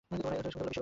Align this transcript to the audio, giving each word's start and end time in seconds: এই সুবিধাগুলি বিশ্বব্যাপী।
এই 0.09 0.09
সুবিধাগুলি 0.09 0.47
বিশ্বব্যাপী। 0.47 0.79